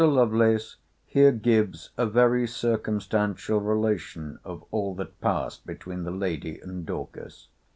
[0.01, 0.11] [Mr.
[0.15, 6.87] Lovelace here gives a very circumstantial relation of all that passed between the Lady and
[6.87, 7.49] Dorcas.